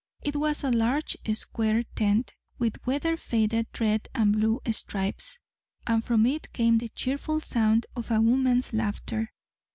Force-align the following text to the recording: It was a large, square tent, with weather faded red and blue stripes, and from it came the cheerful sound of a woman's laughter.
It 0.23 0.35
was 0.35 0.63
a 0.63 0.71
large, 0.71 1.15
square 1.35 1.83
tent, 1.93 2.33
with 2.57 2.83
weather 2.87 3.15
faded 3.15 3.67
red 3.79 4.07
and 4.15 4.33
blue 4.33 4.59
stripes, 4.71 5.37
and 5.85 6.03
from 6.03 6.25
it 6.25 6.51
came 6.53 6.79
the 6.79 6.89
cheerful 6.89 7.39
sound 7.39 7.85
of 7.95 8.09
a 8.09 8.19
woman's 8.19 8.73
laughter. 8.73 9.31